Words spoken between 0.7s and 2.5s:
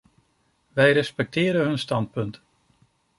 Wij respecteren hun standpunt.